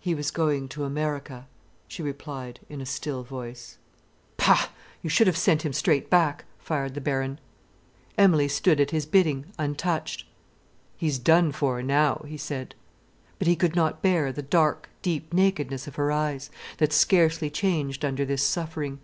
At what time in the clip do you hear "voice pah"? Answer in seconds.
3.22-4.68